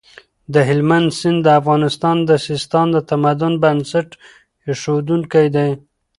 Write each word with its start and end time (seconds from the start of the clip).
د 0.53 0.55
هلمند 0.69 1.07
سیند 1.19 1.39
د 1.43 1.47
افغانستان 1.59 2.17
د 2.29 2.31
سیستان 2.47 2.87
د 2.93 2.97
تمدن 3.09 3.53
بنسټ 3.63 4.09
اېښودونکی 4.67 5.47
دی. 5.55 5.69